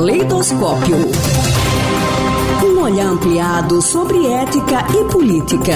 [0.00, 0.96] Caleidoscópio.
[2.64, 5.74] Um olhar ampliado sobre ética e política.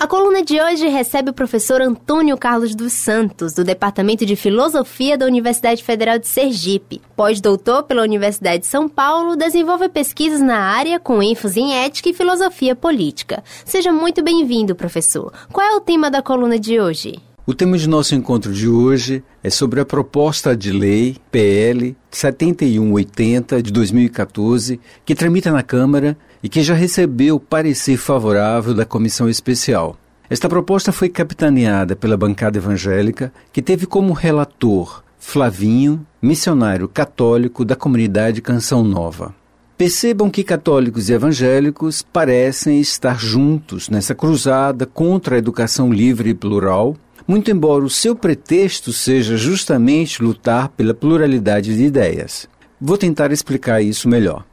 [0.00, 5.16] A coluna de hoje recebe o professor Antônio Carlos dos Santos, do Departamento de Filosofia
[5.16, 7.00] da Universidade Federal de Sergipe.
[7.14, 12.12] Pós-doutor pela Universidade de São Paulo, desenvolve pesquisas na área com ênfase em ética e
[12.12, 13.44] filosofia política.
[13.64, 15.32] Seja muito bem-vindo, professor.
[15.52, 17.22] Qual é o tema da coluna de hoje?
[17.48, 23.62] O tema de nosso encontro de hoje é sobre a proposta de lei PL 7180
[23.62, 29.96] de 2014, que tramita na Câmara e que já recebeu parecer favorável da comissão especial.
[30.28, 37.76] Esta proposta foi capitaneada pela bancada evangélica, que teve como relator Flavinho, missionário católico da
[37.76, 39.32] comunidade Canção Nova.
[39.78, 46.34] Percebam que católicos e evangélicos parecem estar juntos nessa cruzada contra a educação livre e
[46.34, 52.48] plural muito embora o seu pretexto seja justamente lutar pela pluralidade de ideias.
[52.80, 54.44] Vou tentar explicar isso melhor.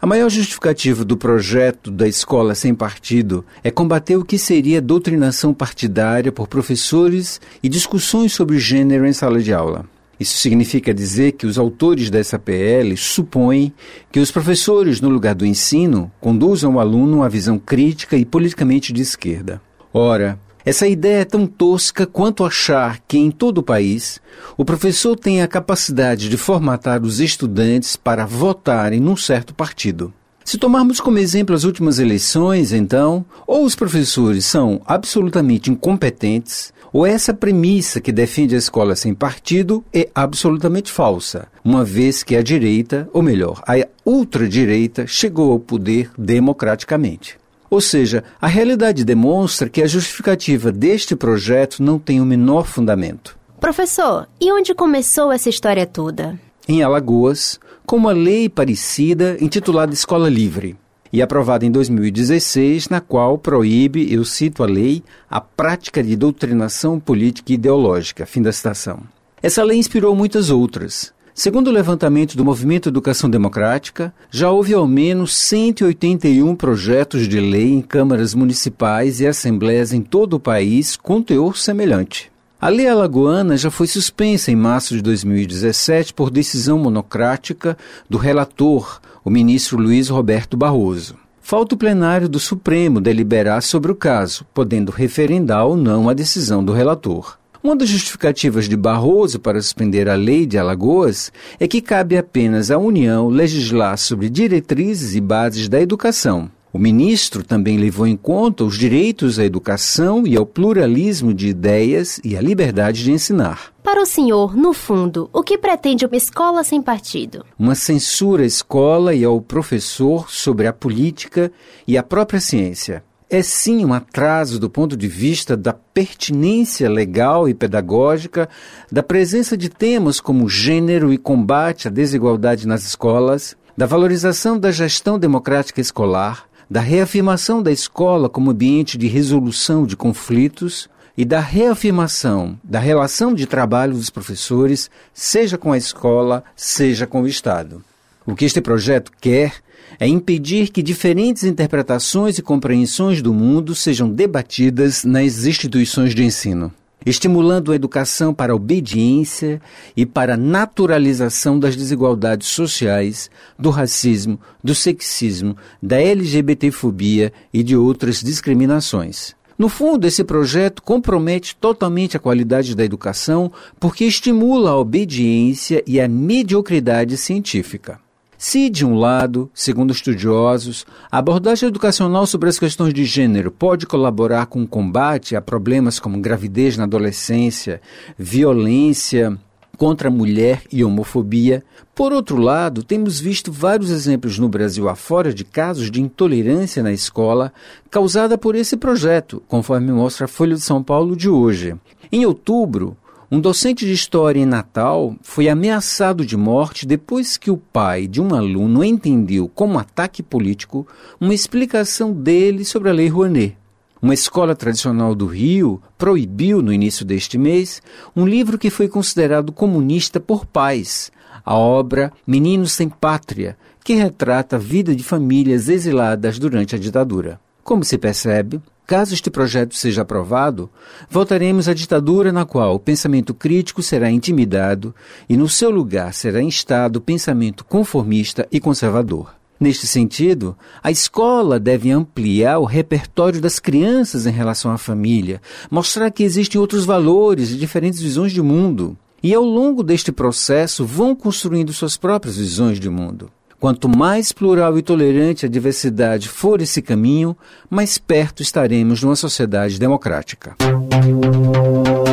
[0.00, 5.54] A maior justificativa do projeto da escola sem partido é combater o que seria doutrinação
[5.54, 9.84] partidária por professores e discussões sobre gênero em sala de aula.
[10.18, 13.72] Isso significa dizer que os autores dessa PL supõem
[14.10, 18.92] que os professores, no lugar do ensino, conduzam o aluno a visão crítica e politicamente
[18.92, 19.60] de esquerda.
[19.92, 24.20] Ora, essa ideia é tão tosca quanto achar que em todo o país
[24.56, 30.12] o professor tem a capacidade de formatar os estudantes para votarem num certo partido.
[30.44, 37.06] Se tomarmos como exemplo as últimas eleições, então, ou os professores são absolutamente incompetentes, ou
[37.06, 42.42] essa premissa que defende a escola sem partido é absolutamente falsa, uma vez que a
[42.42, 47.41] direita, ou melhor, a ultradireita, chegou ao poder democraticamente.
[47.72, 53.34] Ou seja, a realidade demonstra que a justificativa deste projeto não tem o menor fundamento.
[53.58, 56.38] Professor, e onde começou essa história toda?
[56.68, 60.76] Em Alagoas, com uma lei parecida intitulada Escola Livre
[61.10, 67.00] e aprovada em 2016, na qual proíbe, eu cito a lei, a prática de doutrinação
[67.00, 68.26] política e ideológica.
[68.26, 69.00] Fim da citação.
[69.42, 71.10] Essa lei inspirou muitas outras.
[71.34, 77.72] Segundo o levantamento do Movimento Educação Democrática, já houve ao menos 181 projetos de lei
[77.72, 82.30] em câmaras municipais e assembleias em todo o país com teor semelhante.
[82.60, 87.78] A lei alagoana já foi suspensa em março de 2017 por decisão monocrática
[88.08, 91.16] do relator, o ministro Luiz Roberto Barroso.
[91.40, 96.62] Falta o plenário do Supremo deliberar sobre o caso, podendo referendar ou não a decisão
[96.62, 97.41] do relator.
[97.62, 101.30] Uma das justificativas de Barroso para suspender a lei de Alagoas
[101.60, 106.50] é que cabe apenas à União legislar sobre diretrizes e bases da educação.
[106.72, 112.20] O ministro também levou em conta os direitos à educação e ao pluralismo de ideias
[112.24, 113.72] e à liberdade de ensinar.
[113.80, 117.44] Para o senhor, no fundo, o que pretende uma escola sem partido?
[117.56, 121.52] Uma censura à escola e ao professor sobre a política
[121.86, 127.48] e a própria ciência é sim um atraso do ponto de vista da pertinência legal
[127.48, 128.46] e pedagógica
[128.90, 134.70] da presença de temas como gênero e combate à desigualdade nas escolas, da valorização da
[134.70, 141.40] gestão democrática escolar, da reafirmação da escola como ambiente de resolução de conflitos e da
[141.40, 147.82] reafirmação da relação de trabalho dos professores, seja com a escola, seja com o Estado.
[148.24, 149.52] O que este projeto quer
[149.98, 156.72] é impedir que diferentes interpretações e compreensões do mundo sejam debatidas nas instituições de ensino,
[157.04, 159.60] estimulando a educação para a obediência
[159.96, 163.28] e para a naturalização das desigualdades sociais,
[163.58, 169.34] do racismo, do sexismo, da LGBTfobia e de outras discriminações.
[169.58, 176.00] No fundo, esse projeto compromete totalmente a qualidade da educação porque estimula a obediência e
[176.00, 178.00] a mediocridade científica.
[178.44, 183.86] Se, de um lado, segundo estudiosos, a abordagem educacional sobre as questões de gênero pode
[183.86, 187.80] colaborar com o combate a problemas como gravidez na adolescência,
[188.18, 189.38] violência
[189.78, 191.62] contra a mulher e homofobia,
[191.94, 196.92] por outro lado, temos visto vários exemplos no Brasil afora de casos de intolerância na
[196.92, 197.52] escola
[197.92, 201.76] causada por esse projeto, conforme mostra a Folha de São Paulo de hoje.
[202.10, 202.96] Em outubro,
[203.34, 208.20] um docente de história em Natal foi ameaçado de morte depois que o pai de
[208.20, 210.86] um aluno entendeu como ataque político
[211.18, 213.56] uma explicação dele sobre a Lei Rouanet.
[214.02, 217.80] Uma escola tradicional do Rio proibiu, no início deste mês,
[218.14, 221.10] um livro que foi considerado comunista por pais,
[221.42, 227.40] a obra Meninos Sem Pátria, que retrata a vida de famílias exiladas durante a ditadura.
[227.64, 230.68] Como se percebe, Caso este projeto seja aprovado,
[231.08, 234.94] voltaremos à ditadura na qual o pensamento crítico será intimidado
[235.28, 239.34] e, no seu lugar, será instado o pensamento conformista e conservador.
[239.62, 245.40] Neste sentido, a escola deve ampliar o repertório das crianças em relação à família,
[245.70, 248.98] mostrar que existem outros valores e diferentes visões de mundo.
[249.22, 253.30] E ao longo deste processo vão construindo suas próprias visões de mundo.
[253.62, 257.36] Quanto mais plural e tolerante a diversidade for esse caminho,
[257.70, 260.56] mais perto estaremos de uma sociedade democrática.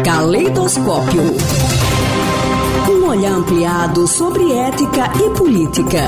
[0.05, 1.23] Caleidoscópio.
[2.87, 6.03] Um olhar ampliado sobre ética e política.